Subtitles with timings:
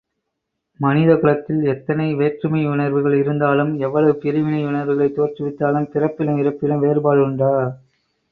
[0.79, 7.53] மனித குலத்தில் எத்துணை வேற்றுமையுணர்வுகள் இருந்தாலும், எவ்வளவு பிரிவினை யுணர்வுகளைத் தோற்றுவித்தாலும் பிறப்பிலும் இறப்பிலும் வேறுபாடுண்டா?